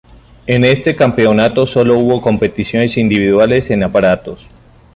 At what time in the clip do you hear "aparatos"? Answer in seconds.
3.83-4.49